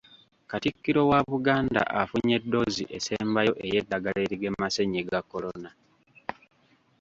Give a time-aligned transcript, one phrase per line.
[0.49, 5.69] Katikkiro wa Buganda afunye ddoozi esembayo ey’eddagala erigema ssennyiga Corona.